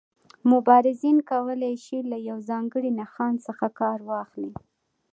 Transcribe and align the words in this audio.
مبارزین 0.51 1.17
کولای 1.31 1.75
شي 1.85 1.97
له 2.11 2.17
یو 2.29 2.37
ځانګړي 2.49 2.91
نښان 2.99 3.33
څخه 3.45 3.65
کار 3.79 3.99
واخلي. 4.09 4.51